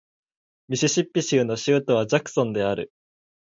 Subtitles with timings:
[0.67, 2.91] ミシシッピ州の州都はジャクソンである